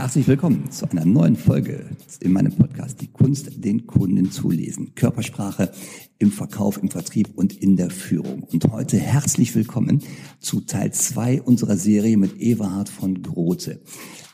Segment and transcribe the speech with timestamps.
[0.00, 1.84] Herzlich willkommen zu einer neuen Folge
[2.20, 4.94] in meinem Podcast Die Kunst, den Kunden zu lesen.
[4.94, 5.72] Körpersprache
[6.20, 8.44] im Verkauf, im Vertrieb und in der Führung.
[8.44, 10.04] Und heute herzlich willkommen
[10.38, 13.82] zu Teil zwei unserer Serie mit Everhard von Grote.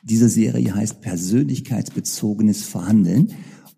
[0.02, 3.32] Diese Serie heißt Persönlichkeitsbezogenes Verhandeln.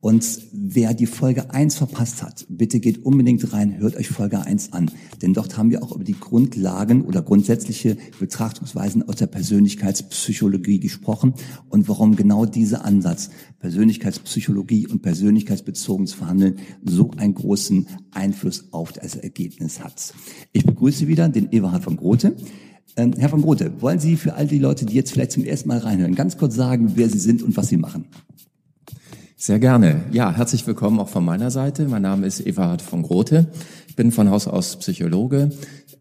[0.07, 4.72] Und wer die Folge 1 verpasst hat, bitte geht unbedingt rein, hört euch Folge 1
[4.72, 4.89] an.
[5.21, 11.34] Denn dort haben wir auch über die Grundlagen oder grundsätzliche Betrachtungsweisen aus der Persönlichkeitspsychologie gesprochen
[11.71, 19.17] und warum genau dieser Ansatz, Persönlichkeitspsychologie und persönlichkeitsbezogenes Verhandeln, so einen großen Einfluss auf das
[19.17, 20.14] Ergebnis hat.
[20.53, 22.36] Ich begrüße wieder den Eberhard von Grote.
[22.96, 25.68] Ähm, Herr von Grote, wollen Sie für all die Leute, die jetzt vielleicht zum ersten
[25.68, 28.04] Mal reinhören, ganz kurz sagen, wer Sie sind und was Sie machen?
[29.39, 30.00] Sehr gerne.
[30.13, 31.86] Ja, herzlich willkommen auch von meiner Seite.
[31.89, 33.48] Mein Name ist Everhard von Grote.
[33.86, 35.50] Ich bin von Haus aus Psychologe,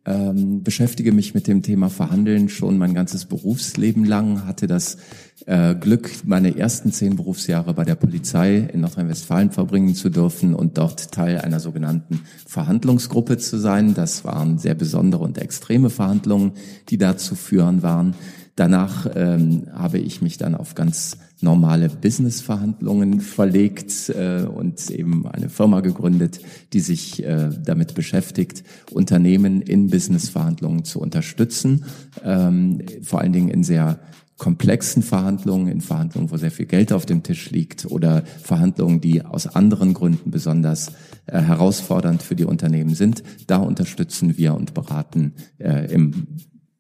[0.06, 5.00] ähm, beschäftige mich mit dem Thema Verhandeln schon mein ganzes Berufsleben lang, hatte das
[5.48, 10.78] äh, Glück, meine ersten zehn Berufsjahre bei der Polizei in Nordrhein-Westfalen verbringen zu dürfen und
[10.78, 13.94] dort Teil einer sogenannten Verhandlungsgruppe zu sein.
[13.94, 16.54] Das waren sehr besondere und extreme Verhandlungen,
[16.88, 18.16] die da zu führen waren.
[18.56, 25.50] Danach ähm, habe ich mich dann auf ganz normale Business-Verhandlungen verlegt äh, und eben eine
[25.50, 26.40] Firma gegründet,
[26.72, 31.84] die sich äh, damit beschäftigt, Unternehmen in Business-Verhandlungen zu unterstützen,
[32.24, 34.00] ähm, vor allen Dingen in sehr
[34.38, 39.24] komplexen Verhandlungen, in Verhandlungen, wo sehr viel Geld auf dem Tisch liegt oder Verhandlungen, die
[39.24, 40.94] aus anderen Gründen besonders
[41.26, 43.24] äh, herausfordernd für die Unternehmen sind.
[43.48, 46.28] Da unterstützen wir und beraten äh, im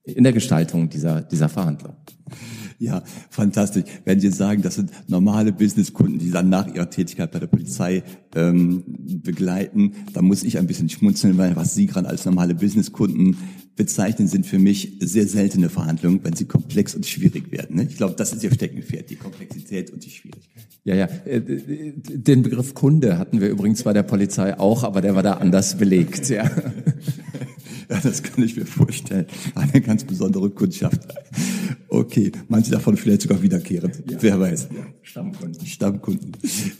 [0.05, 1.95] in der Gestaltung dieser, dieser Verhandlung.
[2.77, 3.85] Ja, fantastisch.
[4.03, 8.03] Wenn Sie sagen, das sind normale Businesskunden, die dann nach ihrer Tätigkeit bei der Polizei
[8.35, 8.83] ähm,
[9.23, 13.37] begleiten, dann muss ich ein bisschen schmunzeln, weil was Sie gerade als normale Businesskunden
[13.75, 17.75] bezeichnen, sind für mich sehr seltene Verhandlungen, wenn sie komplex und schwierig werden.
[17.77, 17.87] Ne?
[17.89, 20.65] Ich glaube, das ist Ihr Steckenpferd, die Komplexität und die Schwierigkeit.
[20.85, 21.09] Ja, ja.
[21.25, 25.33] Äh, den Begriff Kunde hatten wir übrigens bei der Polizei auch, aber der war da
[25.33, 26.29] anders belegt.
[26.29, 26.49] Ja.
[27.89, 29.27] Ja, das kann ich mir vorstellen.
[29.53, 31.01] Eine ganz besondere Kundschaft.
[31.87, 34.03] Okay, manche davon vielleicht sogar wiederkehrend.
[34.09, 34.17] Ja.
[34.19, 34.69] Wer weiß.
[34.75, 34.85] Ja.
[35.01, 35.65] Stammkunden.
[35.65, 36.31] Stammkunden.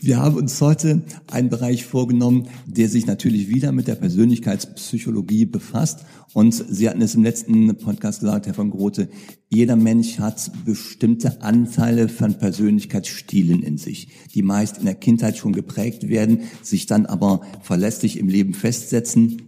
[0.02, 6.06] Wir haben uns heute einen Bereich vorgenommen, der sich natürlich wieder mit der Persönlichkeitspsychologie befasst.
[6.34, 9.10] Und Sie hatten es im letzten Podcast gesagt, Herr von Grote,
[9.48, 15.54] jeder Mensch hat bestimmte Anteile von Persönlichkeitsstilen in sich, die meist in der Kindheit schon
[15.54, 19.44] geprägt werden, sich dann aber verlässlich im Leben festsetzen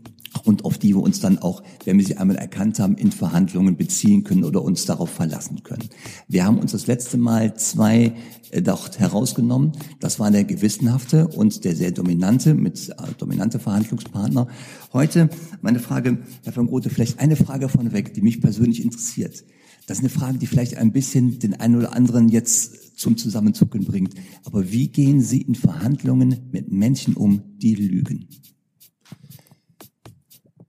[0.45, 3.77] und auf die wir uns dann auch, wenn wir sie einmal erkannt haben, in Verhandlungen
[3.77, 5.89] beziehen können oder uns darauf verlassen können.
[6.27, 8.13] Wir haben uns das letzte Mal zwei
[8.51, 9.73] äh, dort herausgenommen.
[9.99, 14.47] Das war der gewissenhafte und der sehr dominante mit äh, dominante Verhandlungspartner.
[14.93, 15.29] Heute
[15.61, 19.43] meine Frage, Herr von Grote, vielleicht eine Frage vorneweg, die mich persönlich interessiert.
[19.87, 23.85] Das ist eine Frage, die vielleicht ein bisschen den einen oder anderen jetzt zum Zusammenzucken
[23.85, 24.15] bringt.
[24.43, 28.27] Aber wie gehen Sie in Verhandlungen mit Menschen um, die lügen?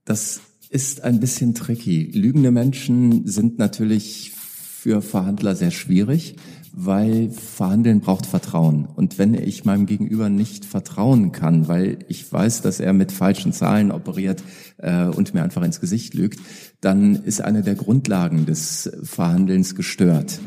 [0.09, 2.11] Das ist ein bisschen tricky.
[2.15, 6.37] Lügende Menschen sind natürlich für Verhandler sehr schwierig,
[6.73, 8.87] weil Verhandeln braucht Vertrauen.
[8.87, 13.53] Und wenn ich meinem Gegenüber nicht vertrauen kann, weil ich weiß, dass er mit falschen
[13.53, 14.43] Zahlen operiert
[14.79, 16.41] äh, und mir einfach ins Gesicht lügt,
[16.81, 20.41] dann ist eine der Grundlagen des Verhandelns gestört.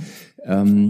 [0.43, 0.89] Ähm,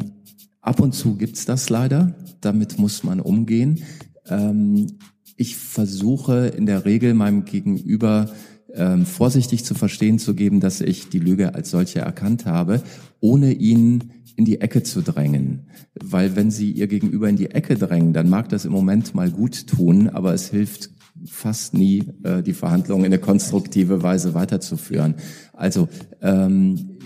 [0.61, 2.15] ab und zu gibt's das leider.
[2.39, 3.83] Damit muss man umgehen.
[4.29, 4.87] Ähm,
[5.35, 8.31] ich versuche in der Regel meinem Gegenüber
[8.75, 12.81] ähm, vorsichtig zu verstehen zu geben, dass ich die Lüge als solche erkannt habe,
[13.19, 15.67] ohne ihn in die Ecke zu drängen.
[15.93, 19.29] Weil wenn Sie Ihr Gegenüber in die Ecke drängen, dann mag das im Moment mal
[19.29, 20.89] gut tun, aber es hilft
[21.25, 25.15] fast nie, äh, die Verhandlungen in eine konstruktive Weise weiterzuführen.
[25.53, 25.89] Also
[26.21, 26.97] ähm,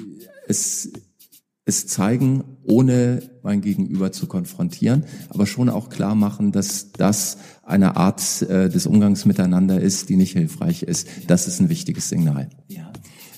[0.47, 0.91] es
[1.65, 7.95] es zeigen, ohne mein Gegenüber zu konfrontieren, aber schon auch klar machen, dass das eine
[7.95, 11.07] Art äh, des Umgangs miteinander ist, die nicht hilfreich ist.
[11.27, 12.49] Das ist ein wichtiges Signal.
[12.67, 12.91] Ja.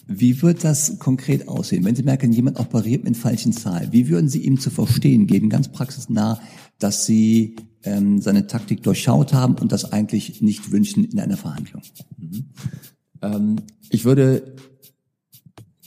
[0.07, 1.83] Wie wird das konkret aussehen?
[1.83, 5.49] Wenn Sie merken, jemand operiert mit falschen Zahlen, wie würden Sie ihm zu verstehen geben,
[5.49, 6.39] ganz praxisnah,
[6.79, 11.81] dass Sie ähm, seine Taktik durchschaut haben und das eigentlich nicht wünschen in einer Verhandlung?
[12.17, 12.45] Mhm.
[13.21, 13.55] Ähm,
[13.89, 14.55] ich würde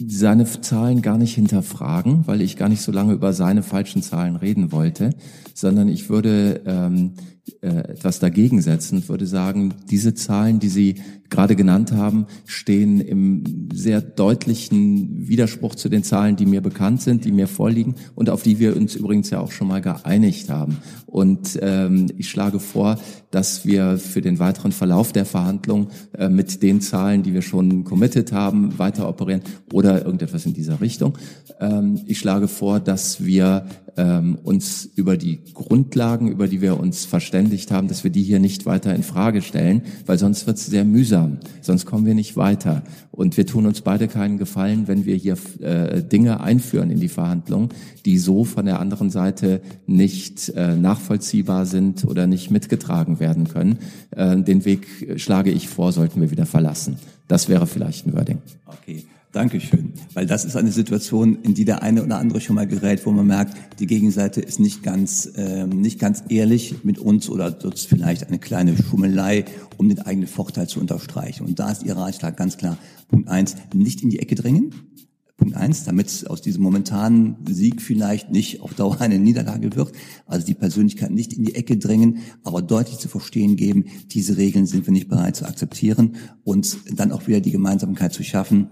[0.08, 4.36] seine Zahlen gar nicht hinterfragen, weil ich gar nicht so lange über seine falschen Zahlen
[4.36, 5.10] reden wollte,
[5.54, 7.14] sondern ich würde ähm,
[7.62, 10.96] äh, etwas dagegen setzen und würde sagen, diese Zahlen, die Sie
[11.30, 17.24] gerade genannt haben, stehen im sehr deutlichen Widerspruch zu den Zahlen, die mir bekannt sind,
[17.24, 20.78] die mir vorliegen und auf die wir uns übrigens ja auch schon mal geeinigt haben.
[21.06, 22.98] Und ähm, ich schlage vor,
[23.30, 27.84] dass wir für den weiteren Verlauf der Verhandlung äh, mit den Zahlen, die wir schon
[27.84, 29.42] committed haben, weiter operieren
[29.72, 31.18] oder oder irgendetwas in dieser Richtung.
[31.60, 33.66] Ähm, ich schlage vor, dass wir
[33.96, 38.38] ähm, uns über die Grundlagen, über die wir uns verständigt haben, dass wir die hier
[38.38, 42.36] nicht weiter in Frage stellen, weil sonst wird es sehr mühsam, sonst kommen wir nicht
[42.36, 42.82] weiter.
[43.10, 47.08] Und wir tun uns beide keinen Gefallen, wenn wir hier äh, Dinge einführen in die
[47.08, 47.70] Verhandlungen,
[48.06, 53.78] die so von der anderen Seite nicht äh, nachvollziehbar sind oder nicht mitgetragen werden können.
[54.12, 56.96] Äh, den Weg schlage ich vor, sollten wir wieder verlassen.
[57.28, 58.38] Das wäre vielleicht ein Wording.
[58.66, 59.04] Okay.
[59.32, 59.92] Dankeschön.
[60.12, 63.12] Weil das ist eine Situation, in die der eine oder andere schon mal gerät, wo
[63.12, 67.86] man merkt, die Gegenseite ist nicht ganz, ähm, nicht ganz ehrlich mit uns oder ist
[67.86, 69.44] vielleicht eine kleine Schummelei,
[69.76, 71.46] um den eigenen Vorteil zu unterstreichen.
[71.46, 72.76] Und da ist Ihr Ratschlag ganz klar.
[73.08, 74.74] Punkt eins, nicht in die Ecke drängen.
[75.40, 79.92] Punkt eins, damit aus diesem momentanen Sieg vielleicht nicht auf Dauer eine Niederlage wird.
[80.26, 84.66] Also die Persönlichkeit nicht in die Ecke drängen, aber deutlich zu verstehen geben, diese Regeln
[84.66, 88.68] sind wir nicht bereit zu akzeptieren und dann auch wieder die Gemeinsamkeit zu schaffen.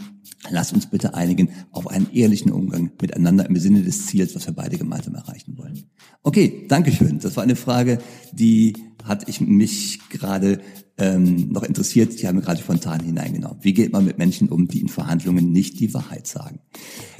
[0.50, 4.55] Lass uns bitte einigen auf einen ehrlichen Umgang miteinander im Sinne des Ziels, was wir
[4.55, 5.85] beide gemeinsam erreichen wollen.
[6.23, 7.19] Okay, Dankeschön.
[7.19, 7.99] Das war eine Frage,
[8.32, 8.75] die
[9.05, 10.61] hat ich mich gerade
[10.99, 13.59] ähm, noch interessiert, die haben wir gerade spontan hineingenommen.
[13.62, 16.61] Wie geht man mit Menschen um, die in Verhandlungen nicht die Wahrheit sagen?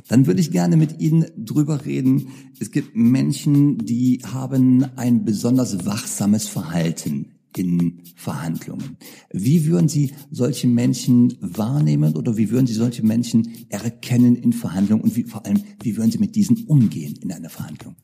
[0.09, 2.29] Dann würde ich gerne mit Ihnen drüber reden.
[2.59, 8.97] Es gibt Menschen, die haben ein besonders wachsames Verhalten in Verhandlungen.
[9.33, 15.03] Wie würden Sie solche Menschen wahrnehmen oder wie würden Sie solche Menschen erkennen in Verhandlungen
[15.03, 17.97] und wie, vor allem, wie würden Sie mit diesen umgehen in einer Verhandlung?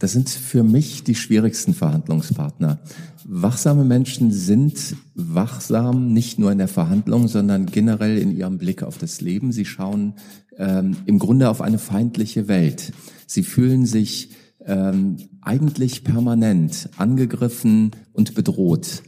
[0.00, 2.80] Das sind für mich die schwierigsten Verhandlungspartner.
[3.26, 8.96] Wachsame Menschen sind wachsam nicht nur in der Verhandlung, sondern generell in ihrem Blick auf
[8.96, 9.52] das Leben.
[9.52, 10.14] Sie schauen
[10.56, 12.92] ähm, im Grunde auf eine feindliche Welt.
[13.26, 14.30] Sie fühlen sich
[14.64, 19.02] ähm, eigentlich permanent angegriffen und bedroht.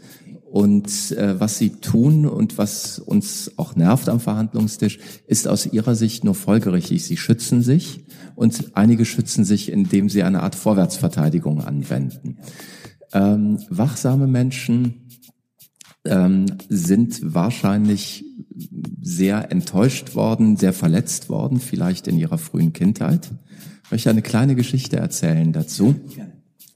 [0.44, 5.94] Und äh, was sie tun und was uns auch nervt am Verhandlungstisch, ist aus ihrer
[5.94, 7.02] Sicht nur folgerichtig.
[7.02, 8.04] Sie schützen sich
[8.42, 12.38] und einige schützen sich, indem sie eine Art Vorwärtsverteidigung anwenden.
[13.12, 15.08] Ähm, wachsame Menschen
[16.04, 18.24] ähm, sind wahrscheinlich
[19.00, 23.30] sehr enttäuscht worden, sehr verletzt worden, vielleicht in ihrer frühen Kindheit.
[23.84, 25.94] Ich möchte eine kleine Geschichte erzählen dazu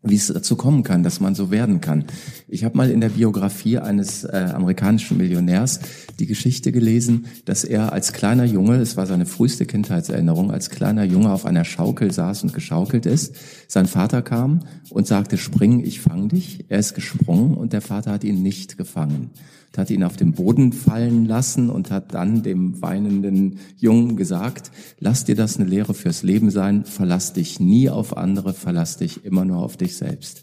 [0.09, 2.05] wie es dazu kommen kann, dass man so werden kann.
[2.49, 5.81] Ich habe mal in der Biografie eines äh, amerikanischen Millionärs
[6.19, 11.05] die Geschichte gelesen, dass er als kleiner Junge, es war seine früheste Kindheitserinnerung, als kleiner
[11.05, 13.35] Junge auf einer Schaukel saß und geschaukelt ist.
[13.69, 14.61] Sein Vater kam
[14.91, 16.65] und sagte, spring, ich fang dich.
[16.69, 19.31] Er ist gesprungen und der Vater hat ihn nicht gefangen
[19.79, 25.25] hat ihn auf den Boden fallen lassen und hat dann dem weinenden Jungen gesagt, lass
[25.25, 29.45] dir das eine Lehre fürs Leben sein, verlass dich nie auf andere, verlass dich immer
[29.45, 30.43] nur auf dich selbst.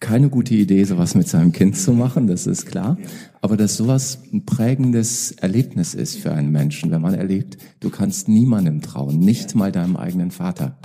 [0.00, 2.96] Keine gute Idee, sowas mit seinem Kind zu machen, das ist klar.
[3.42, 8.26] Aber dass sowas ein prägendes Erlebnis ist für einen Menschen, wenn man erlebt, du kannst
[8.26, 10.78] niemandem trauen, nicht mal deinem eigenen Vater.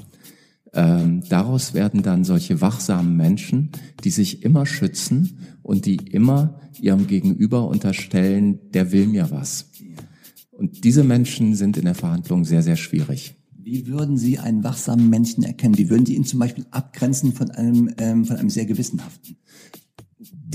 [0.73, 3.71] Ähm, daraus werden dann solche wachsamen Menschen,
[4.03, 9.69] die sich immer schützen und die immer ihrem Gegenüber unterstellen, der will mir was.
[10.51, 13.35] Und diese Menschen sind in der Verhandlung sehr, sehr schwierig.
[13.65, 15.75] Wie würden Sie einen wachsamen Menschen erkennen?
[15.75, 19.37] Wie würden Sie ihn zum Beispiel abgrenzen von einem, ähm, von einem sehr gewissenhaften?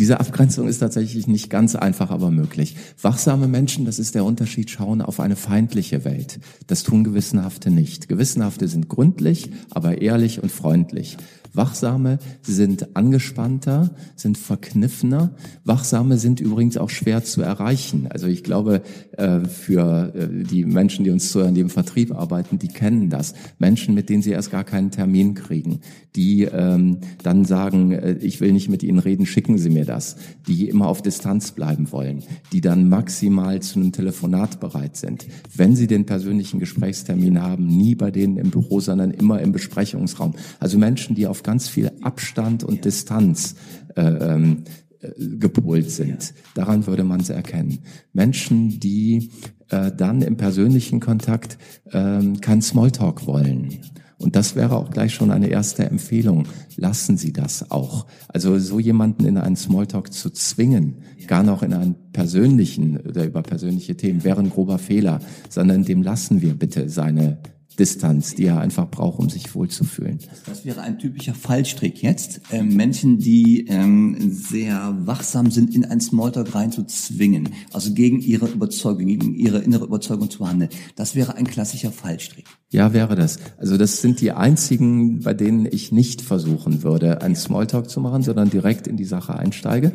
[0.00, 2.74] Diese Abgrenzung ist tatsächlich nicht ganz einfach, aber möglich.
[3.02, 6.40] Wachsame Menschen, das ist der Unterschied, schauen auf eine feindliche Welt.
[6.68, 8.08] Das tun Gewissenhafte nicht.
[8.08, 11.18] Gewissenhafte sind gründlich, aber ehrlich und freundlich.
[11.52, 15.34] Wachsame sind angespannter, sind verkniffener.
[15.64, 18.06] Wachsame sind übrigens auch schwer zu erreichen.
[18.08, 18.82] Also ich glaube,
[19.16, 23.34] äh, für äh, die Menschen, die uns zuhören, die im Vertrieb arbeiten, die kennen das.
[23.58, 25.80] Menschen, mit denen sie erst gar keinen Termin kriegen,
[26.14, 30.16] die ähm, dann sagen, äh, ich will nicht mit ihnen reden, schicken Sie mir das.
[30.46, 35.26] Die immer auf Distanz bleiben wollen, die dann maximal zu einem Telefonat bereit sind.
[35.54, 40.34] Wenn sie den persönlichen Gesprächstermin haben, nie bei denen im Büro, sondern immer im Besprechungsraum.
[40.58, 43.56] Also Menschen, die auf ganz viel Abstand und Distanz
[43.96, 44.64] äh, ähm,
[45.00, 46.34] äh, gepolt sind.
[46.54, 47.80] Daran würde man es erkennen.
[48.12, 49.30] Menschen, die
[49.70, 53.80] äh, dann im persönlichen Kontakt äh, kein Smalltalk wollen.
[54.20, 56.46] Und das wäre auch gleich schon eine erste Empfehlung.
[56.76, 58.06] Lassen Sie das auch.
[58.28, 60.96] Also so jemanden in einen Smalltalk zu zwingen,
[61.26, 66.02] gar noch in einen persönlichen oder über persönliche Themen, wäre ein grober Fehler, sondern dem
[66.02, 67.38] lassen wir bitte seine
[67.80, 70.18] Distanz, die er einfach braucht, um sich wohlzufühlen.
[70.46, 72.42] Das wäre ein typischer Fallstrick jetzt.
[72.52, 79.06] Ähm, Menschen, die ähm, sehr wachsam sind, in einen Smalltalk reinzuzwingen, also gegen ihre Überzeugung,
[79.06, 80.70] gegen ihre innere Überzeugung zu handeln.
[80.94, 82.44] Das wäre ein klassischer Fallstrick.
[82.70, 83.38] Ja, wäre das.
[83.56, 88.22] Also das sind die einzigen, bei denen ich nicht versuchen würde, einen Smalltalk zu machen,
[88.22, 89.92] sondern direkt in die Sache einsteige.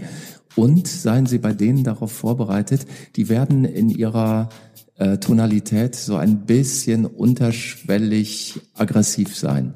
[0.56, 4.50] Und seien Sie bei denen darauf vorbereitet, die werden in ihrer
[4.97, 9.73] äh, Tonalität so ein bisschen unterschwellig aggressiv sein.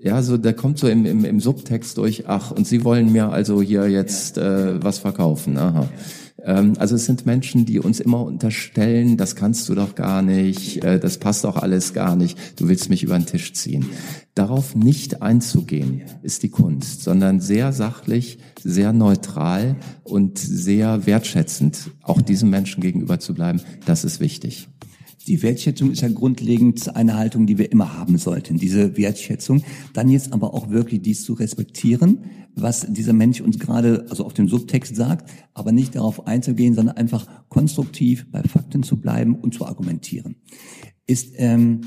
[0.00, 3.30] Ja, so der kommt so im, im, im Subtext durch, ach, und Sie wollen mir
[3.30, 5.56] also hier jetzt äh, was verkaufen.
[5.56, 5.88] Aha.
[6.46, 10.82] Ähm, also es sind Menschen, die uns immer unterstellen, das kannst du doch gar nicht,
[10.84, 13.86] äh, das passt doch alles gar nicht, du willst mich über den Tisch ziehen.
[14.34, 22.22] Darauf nicht einzugehen, ist die Kunst, sondern sehr sachlich, sehr neutral und sehr wertschätzend auch
[22.22, 24.68] diesem Menschen gegenüber zu bleiben, das ist wichtig.
[25.26, 29.64] Die Wertschätzung ist ja grundlegend eine Haltung, die wir immer haben sollten, diese Wertschätzung.
[29.92, 32.20] Dann jetzt aber auch wirklich dies zu respektieren,
[32.54, 36.96] was dieser Mensch uns gerade, also auf dem Subtext sagt, aber nicht darauf einzugehen, sondern
[36.96, 40.36] einfach konstruktiv bei Fakten zu bleiben und zu argumentieren.
[41.06, 41.80] Ist, ähm,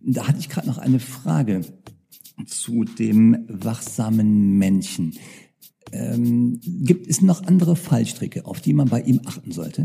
[0.00, 1.62] da hatte ich gerade noch eine Frage
[2.46, 5.14] zu dem wachsamen Menschen.
[5.92, 9.84] Ähm, gibt es noch andere Fallstricke, auf die man bei ihm achten sollte?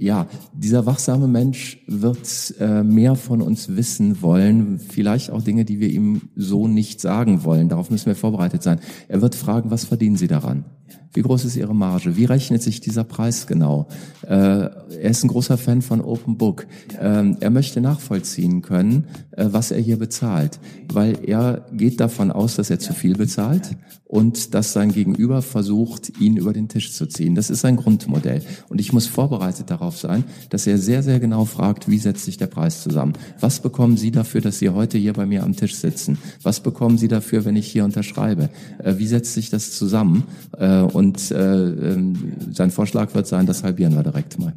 [0.00, 5.80] Ja, dieser wachsame Mensch wird äh, mehr von uns wissen wollen, vielleicht auch Dinge, die
[5.80, 7.68] wir ihm so nicht sagen wollen.
[7.68, 8.78] Darauf müssen wir vorbereitet sein.
[9.08, 10.66] Er wird fragen, was verdienen Sie daran?
[11.12, 12.16] Wie groß ist Ihre Marge?
[12.16, 13.88] Wie rechnet sich dieser Preis genau?
[14.22, 16.66] Äh, er ist ein großer Fan von Open Book.
[17.00, 20.58] Ähm, er möchte nachvollziehen können, äh, was er hier bezahlt,
[20.92, 23.76] weil er geht davon aus, dass er zu viel bezahlt
[24.08, 27.34] und dass sein Gegenüber versucht, ihn über den Tisch zu ziehen.
[27.34, 28.42] Das ist sein Grundmodell.
[28.68, 32.38] Und ich muss vorbereitet darauf sein, dass er sehr, sehr genau fragt, wie setzt sich
[32.38, 33.12] der Preis zusammen?
[33.38, 36.18] Was bekommen Sie dafür, dass Sie heute hier bei mir am Tisch sitzen?
[36.42, 38.48] Was bekommen Sie dafür, wenn ich hier unterschreibe?
[38.82, 40.24] Äh, wie setzt sich das zusammen?
[40.56, 44.54] Äh, und äh, ähm, sein Vorschlag wird sein, das halbieren wir direkt mal.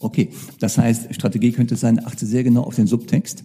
[0.00, 0.30] Okay,
[0.60, 3.42] das heißt, Strategie könnte sein, achte sehr genau auf den Subtext,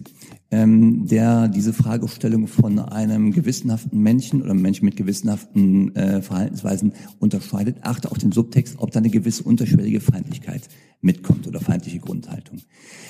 [0.52, 7.78] ähm, der diese Fragestellung von einem gewissenhaften Menschen oder Menschen mit gewissenhaften äh, Verhaltensweisen unterscheidet.
[7.82, 10.68] Achte auf den Subtext, ob da eine gewisse unterschwellige Feindlichkeit
[11.00, 12.60] mitkommt oder feindliche Grundhaltung.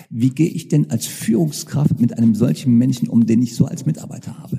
[0.09, 3.85] Wie gehe ich denn als Führungskraft mit einem solchen Menschen um, den ich so als
[3.85, 4.59] Mitarbeiter habe?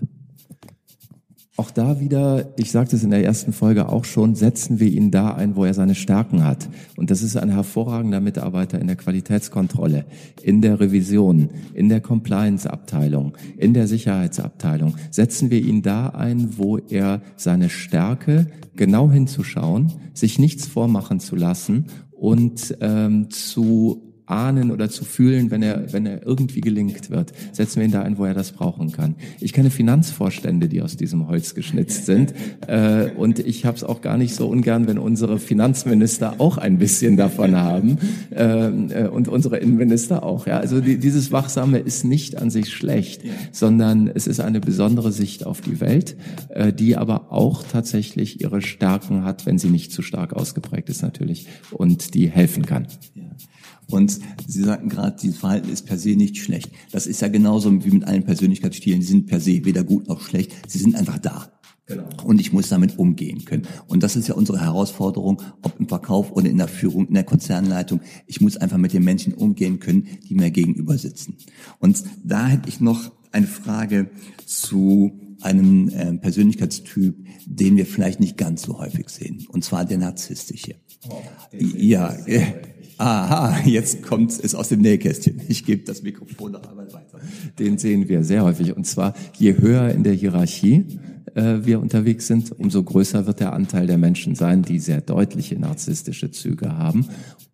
[1.58, 5.10] Auch da wieder, ich sagte es in der ersten Folge auch schon, setzen wir ihn
[5.10, 6.68] da ein, wo er seine Stärken hat.
[6.98, 10.04] Und das ist ein hervorragender Mitarbeiter in der Qualitätskontrolle,
[10.42, 14.96] in der Revision, in der Compliance-Abteilung, in der Sicherheitsabteilung.
[15.12, 21.38] Setzen wir ihn da ein, wo er seine Stärke genau hinzuschauen, sich nichts vormachen zu
[21.38, 27.34] lassen und ähm, zu ahnen oder zu fühlen, wenn er, wenn er irgendwie gelingt wird.
[27.52, 29.16] Setzen wir ihn da ein, wo er das brauchen kann.
[29.40, 32.34] Ich kenne Finanzvorstände, die aus diesem Holz geschnitzt sind.
[32.68, 36.78] Äh, und ich habe es auch gar nicht so ungern, wenn unsere Finanzminister auch ein
[36.78, 37.98] bisschen davon haben.
[38.32, 40.48] Äh, äh, und unsere Innenminister auch.
[40.48, 40.58] Ja?
[40.58, 45.46] Also die, dieses Wachsame ist nicht an sich schlecht, sondern es ist eine besondere Sicht
[45.46, 46.16] auf die Welt,
[46.50, 51.02] äh, die aber auch tatsächlich ihre Stärken hat, wenn sie nicht zu stark ausgeprägt ist
[51.02, 52.88] natürlich und die helfen kann.
[53.90, 56.72] Und Sie sagten gerade, dieses Verhalten ist per se nicht schlecht.
[56.92, 59.00] Das ist ja genauso wie mit allen Persönlichkeitsstilen.
[59.00, 60.54] Die sind per se weder gut noch schlecht.
[60.68, 61.52] Sie sind einfach da.
[61.88, 62.08] Genau.
[62.24, 63.68] Und ich muss damit umgehen können.
[63.88, 67.24] Und das ist ja unsere Herausforderung, ob im Verkauf oder in der Führung, in der
[67.24, 68.02] Konzernleitung.
[68.26, 71.38] Ich muss einfach mit den Menschen umgehen können, die mir gegenüber sitzen.
[71.80, 74.10] Und da hätte ich noch eine Frage
[74.48, 79.46] zu einem äh, Persönlichkeitstyp, den wir vielleicht nicht ganz so häufig sehen.
[79.50, 80.76] Und zwar der narzisstische.
[81.08, 82.46] Oh, ja, äh,
[82.98, 85.42] Aha, jetzt kommt es aus dem Nähkästchen.
[85.48, 87.20] Ich gebe das Mikrofon noch einmal weiter.
[87.60, 88.76] Den sehen wir sehr häufig.
[88.76, 90.86] Und zwar, je höher in der Hierarchie
[91.34, 95.60] äh, wir unterwegs sind, umso größer wird der Anteil der Menschen sein, die sehr deutliche
[95.60, 97.08] narzisstische Züge haben.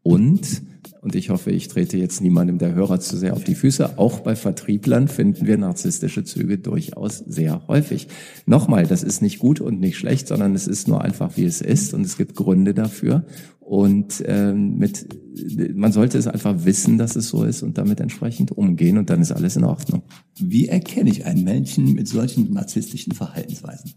[0.03, 0.61] Und
[1.01, 3.97] und ich hoffe, ich trete jetzt niemandem der Hörer zu sehr auf die Füße.
[3.97, 8.07] Auch bei Vertrieblern finden wir narzisstische Züge durchaus sehr häufig.
[8.45, 11.59] Nochmal, das ist nicht gut und nicht schlecht, sondern es ist nur einfach, wie es
[11.59, 13.25] ist und es gibt Gründe dafür.
[13.59, 15.07] Und ähm, mit,
[15.73, 19.21] man sollte es einfach wissen, dass es so ist und damit entsprechend umgehen und dann
[19.21, 20.03] ist alles in Ordnung.
[20.37, 23.93] Wie erkenne ich einen Menschen mit solchen narzisstischen Verhaltensweisen?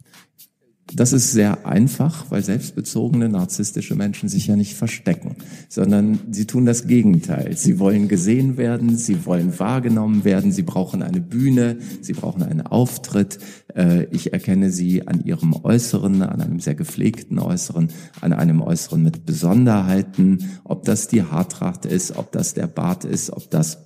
[0.97, 5.37] Das ist sehr einfach, weil selbstbezogene narzisstische Menschen sich ja nicht verstecken,
[5.69, 7.57] sondern sie tun das Gegenteil.
[7.57, 12.63] Sie wollen gesehen werden, sie wollen wahrgenommen werden, sie brauchen eine Bühne, sie brauchen einen
[12.63, 13.39] Auftritt.
[13.75, 17.89] Äh, ich erkenne sie an ihrem Äußeren, an einem sehr gepflegten Äußeren,
[18.21, 23.31] an einem Äußeren mit Besonderheiten, ob das die Haartracht ist, ob das der Bart ist,
[23.31, 23.79] ob das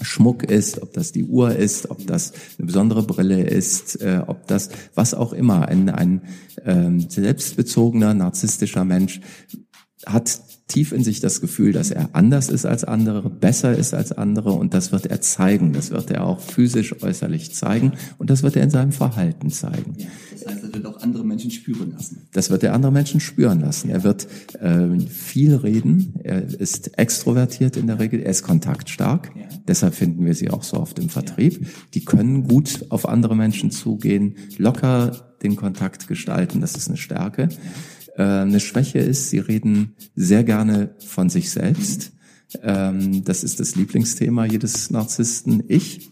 [0.00, 4.46] Schmuck ist, ob das die Uhr ist, ob das eine besondere Brille ist, äh, ob
[4.46, 6.22] das was auch immer, ein, ein
[6.64, 9.20] ähm, selbstbezogener, narzisstischer Mensch
[10.06, 14.12] hat tief in sich das Gefühl, dass er anders ist als andere, besser ist als
[14.12, 15.72] andere und das wird er zeigen.
[15.72, 19.96] Das wird er auch physisch äußerlich zeigen und das wird er in seinem Verhalten zeigen.
[20.32, 22.28] Das heißt, wird auch andere Menschen spüren lassen.
[22.32, 23.90] Das wird er andere Menschen spüren lassen.
[23.90, 24.26] Er wird
[24.60, 26.14] äh, viel reden.
[26.22, 28.20] Er ist extrovertiert in der Regel.
[28.20, 29.32] Er ist kontaktstark.
[29.36, 29.42] Ja.
[29.68, 31.60] Deshalb finden wir sie auch so oft im Vertrieb.
[31.60, 31.68] Ja.
[31.94, 36.60] Die können gut auf andere Menschen zugehen, locker den Kontakt gestalten.
[36.60, 37.48] Das ist eine Stärke.
[38.16, 42.12] Äh, eine Schwäche ist, sie reden sehr gerne von sich selbst.
[42.62, 45.64] Ähm, das ist das Lieblingsthema jedes Narzissten.
[45.68, 46.10] Ich.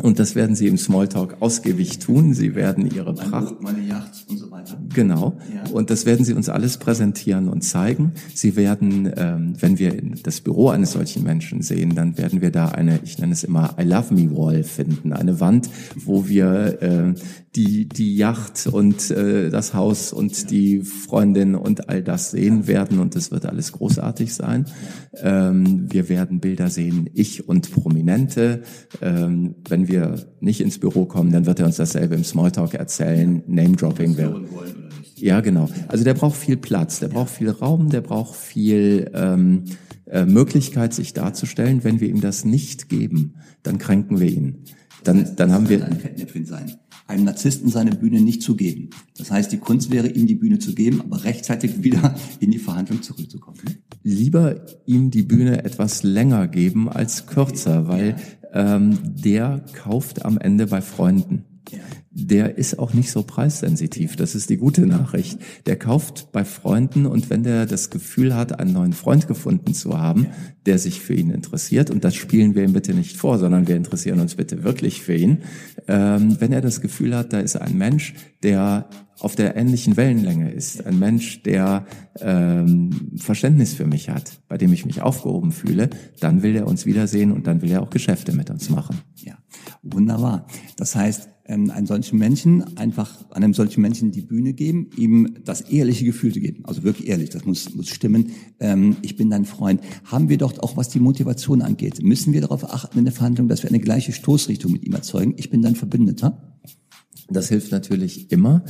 [0.00, 2.32] Und das werden sie im Smalltalk ausgiebig tun.
[2.32, 3.60] Sie werden ihre Pracht.
[3.60, 4.80] Meine Yacht und so weiter.
[4.94, 5.36] Genau.
[5.52, 5.70] Ja.
[5.72, 8.12] Und das werden sie uns alles präsentieren und zeigen.
[8.32, 12.68] Sie werden, ähm, wenn wir das Büro eines solchen Menschen sehen, dann werden wir da
[12.68, 15.12] eine, ich nenne es immer I Love Me Wall finden.
[15.12, 17.14] Eine Wand, wo wir äh,
[17.56, 23.00] die, die Yacht und äh, das Haus und die Freundin und all das sehen werden.
[23.00, 24.66] Und das wird alles großartig sein.
[25.14, 28.62] Ähm, wir werden Bilder sehen, ich und Prominente.
[29.02, 33.42] Ähm, wenn wir nicht ins Büro kommen, dann wird er uns dasselbe im Smalltalk erzählen.
[33.46, 34.44] Name-Dropping wäre.
[35.16, 35.68] Ja, genau.
[35.88, 39.64] Also der braucht viel Platz, der braucht viel Raum, der braucht viel ähm,
[40.06, 41.82] äh, Möglichkeit, sich darzustellen.
[41.82, 44.64] Wenn wir ihm das nicht geben, dann kränken wir ihn.
[45.02, 45.84] Dann, dann haben wir.
[45.84, 45.98] Ein
[46.44, 46.76] sein
[47.10, 48.90] einem Narzissten seine Bühne nicht zu geben.
[49.18, 52.58] Das heißt, die Kunst wäre, ihm die Bühne zu geben, aber rechtzeitig wieder in die
[52.58, 53.58] Verhandlung zurückzukommen.
[54.02, 58.16] Lieber ihm die Bühne etwas länger geben als kürzer, weil
[58.52, 61.44] ähm, der kauft am Ende bei Freunden.
[62.10, 64.16] Der ist auch nicht so preissensitiv.
[64.16, 65.38] Das ist die gute Nachricht.
[65.66, 69.98] Der kauft bei Freunden und wenn der das Gefühl hat, einen neuen Freund gefunden zu
[69.98, 70.26] haben,
[70.66, 73.76] der sich für ihn interessiert, und das spielen wir ihm bitte nicht vor, sondern wir
[73.76, 75.38] interessieren uns bitte wirklich für ihn,
[75.86, 78.88] ähm, wenn er das Gefühl hat, da ist ein Mensch, der
[79.20, 81.86] auf der ähnlichen Wellenlänge ist, ein Mensch, der
[82.20, 85.90] ähm, Verständnis für mich hat, bei dem ich mich aufgehoben fühle,
[86.20, 88.98] dann will er uns wiedersehen und dann will er auch Geschäfte mit uns machen.
[89.16, 89.38] Ja,
[89.82, 90.46] wunderbar.
[90.76, 95.62] Das heißt, ähm, einen solchen Menschen einfach einem solchen Menschen die Bühne geben, ihm das
[95.62, 98.30] ehrliche Gefühl zu geben, also wirklich ehrlich, das muss, muss stimmen.
[98.60, 99.80] Ähm, ich bin dein Freund.
[100.04, 103.48] Haben wir doch auch, was die Motivation angeht, müssen wir darauf achten in der Verhandlung,
[103.48, 105.34] dass wir eine gleiche Stoßrichtung mit ihm erzeugen.
[105.36, 106.56] Ich bin dein Verbündeter.
[107.28, 108.64] Das hilft natürlich immer.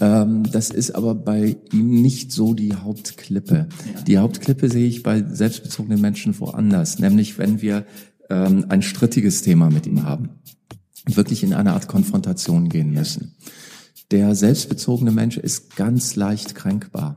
[0.00, 3.68] Ähm, das ist aber bei ihm nicht so die Hauptklippe.
[4.06, 7.86] Die Hauptklippe sehe ich bei selbstbezogenen Menschen woanders, nämlich wenn wir
[8.30, 10.30] ähm, ein strittiges Thema mit ihm haben
[11.16, 13.34] wirklich in eine Art Konfrontation gehen müssen.
[14.10, 17.16] Der selbstbezogene Mensch ist ganz leicht kränkbar.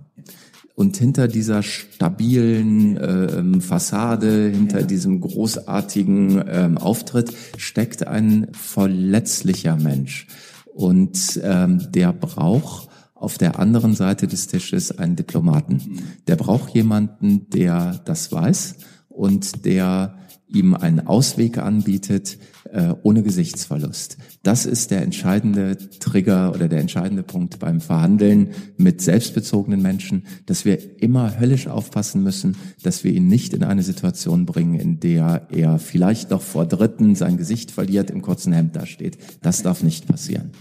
[0.76, 4.86] Und hinter dieser stabilen ähm, Fassade, hinter ja.
[4.86, 10.28] diesem großartigen ähm, Auftritt steckt ein verletzlicher Mensch.
[10.74, 16.02] Und ähm, der braucht auf der anderen Seite des Tisches einen Diplomaten.
[16.28, 18.78] Der braucht jemanden, der das weiß
[19.10, 20.16] und der
[20.48, 22.40] ihm einen Ausweg anbietet,
[22.72, 24.18] äh, ohne Gesichtsverlust.
[24.44, 30.66] Das ist der entscheidende Trigger oder der entscheidende Punkt beim Verhandeln mit selbstbezogenen Menschen, dass
[30.66, 35.48] wir immer höllisch aufpassen müssen, dass wir ihn nicht in eine Situation bringen, in der
[35.52, 39.18] er vielleicht noch vor Dritten sein Gesicht verliert, im kurzen Hemd dasteht.
[39.42, 40.52] Das darf nicht passieren.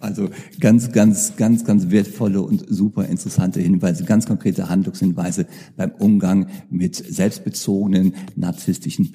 [0.00, 0.28] Also
[0.60, 6.96] ganz, ganz, ganz, ganz wertvolle und super interessante Hinweise, ganz konkrete Handlungshinweise beim Umgang mit
[6.96, 9.12] selbstbezogenen narzisstischen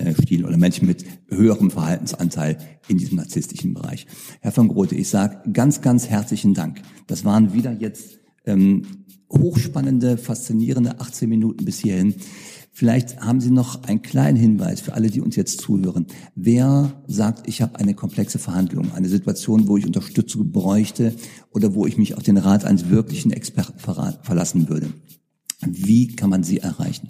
[0.00, 2.58] Persönlichkeitsstilen oder Menschen mit höherem Verhaltensanteil
[2.88, 4.06] in diesem narzisstischen Bereich.
[4.40, 6.82] Herr von Grote, ich sage ganz, ganz herzlichen Dank.
[7.06, 8.82] Das waren wieder jetzt ähm,
[9.30, 12.14] hochspannende, faszinierende 18 Minuten bis hierhin.
[12.72, 16.06] Vielleicht haben Sie noch einen kleinen Hinweis für alle, die uns jetzt zuhören.
[16.34, 21.14] Wer sagt, ich habe eine komplexe Verhandlung, eine Situation, wo ich Unterstützung bräuchte
[21.52, 24.92] oder wo ich mich auf den Rat eines wirklichen Experten verlassen würde?
[25.66, 27.08] Wie kann man Sie erreichen?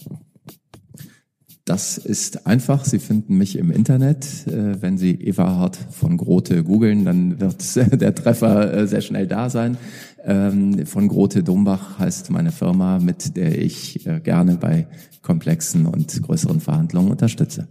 [1.71, 2.85] Das ist einfach.
[2.85, 4.27] Sie finden mich im Internet.
[4.49, 9.49] Äh, wenn Sie Everhard von Grote googeln, dann wird der Treffer äh, sehr schnell da
[9.49, 9.77] sein.
[10.25, 14.89] Ähm, von Grote Dombach heißt meine Firma, mit der ich äh, gerne bei
[15.23, 17.69] komplexen und größeren Verhandlungen unterstütze.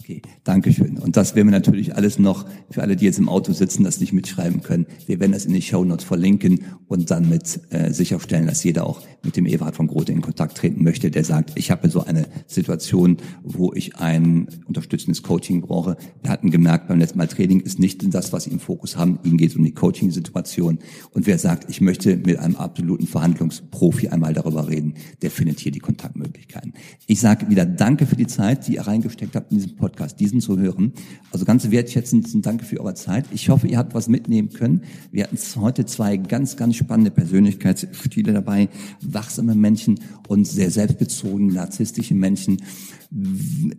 [0.00, 0.96] Okay, danke schön.
[0.96, 4.00] Und das werden wir natürlich alles noch für alle, die jetzt im Auto sitzen, das
[4.00, 4.86] nicht mitschreiben können.
[5.06, 8.86] Wir werden das in die Show Notes verlinken und dann mit äh, sicherstellen, dass jeder
[8.86, 12.02] auch mit dem Everhard von Grote in Kontakt treten möchte, der sagt, ich habe so
[12.02, 15.98] eine Situation, wo ich ein unterstützendes Coaching brauche.
[16.22, 19.18] Wir hatten gemerkt, beim letzten Mal Training ist nicht das, was Sie im Fokus haben.
[19.22, 20.78] Ihnen geht es um die Coaching-Situation.
[21.10, 25.72] Und wer sagt, ich möchte mit einem absoluten Verhandlungsprofi einmal darüber reden, der findet hier
[25.72, 26.72] die Kontaktmöglichkeiten.
[27.06, 30.40] Ich sage wieder Danke für die Zeit, die ihr reingesteckt habt in diesem Podcast, diesen
[30.40, 30.92] zu hören.
[31.32, 33.26] Also ganz wertschätzend danke für eure Zeit.
[33.32, 34.82] Ich hoffe, ihr habt was mitnehmen können.
[35.12, 38.68] Wir hatten heute zwei ganz, ganz spannende Persönlichkeitsstile dabei.
[39.00, 42.62] Wachsame Menschen und sehr selbstbezogene, narzisstische Menschen.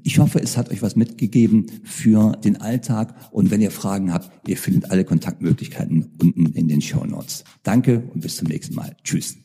[0.03, 3.15] Ich hoffe, es hat euch was mitgegeben für den Alltag.
[3.31, 7.43] Und wenn ihr Fragen habt, ihr findet alle Kontaktmöglichkeiten unten in den Show Notes.
[7.63, 8.95] Danke und bis zum nächsten Mal.
[9.03, 9.37] Tschüss.